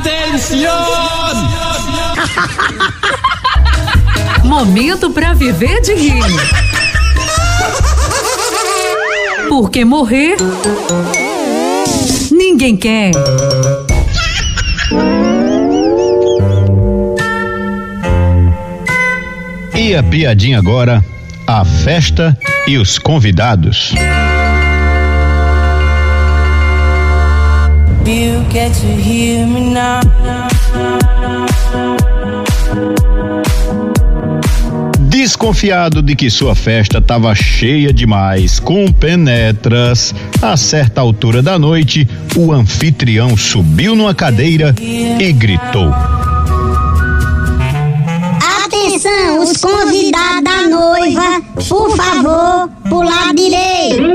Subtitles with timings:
[0.00, 0.68] Atenção!
[4.44, 6.22] Momento para viver de rir.
[9.48, 10.36] Porque morrer
[12.30, 13.12] ninguém quer.
[19.74, 21.04] E a piadinha agora,
[21.46, 22.36] a festa
[22.66, 23.92] e os convidados.
[28.54, 30.00] Get to hear me now.
[35.08, 42.06] Desconfiado de que sua festa estava cheia demais, com penetras, a certa altura da noite,
[42.36, 45.92] o anfitrião subiu numa cadeira e gritou:
[48.64, 54.13] Atenção, os convidados da noiva, por favor, pro lado direito.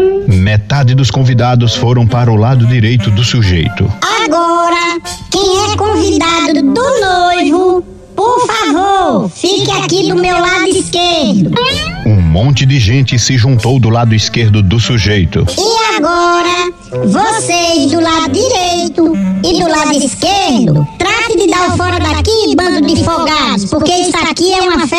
[0.60, 3.90] Metade dos convidados foram para o lado direito do sujeito.
[4.26, 5.00] Agora,
[5.32, 7.82] quem é convidado do noivo,
[8.14, 11.52] por favor, fique aqui do meu lado esquerdo.
[12.06, 15.46] Um monte de gente se juntou do lado esquerdo do sujeito.
[15.58, 16.74] E agora,
[17.08, 22.82] vocês do lado direito e do lado esquerdo, trate de dar o fora daqui, bando
[22.86, 24.99] de folgados, porque isso aqui é uma festa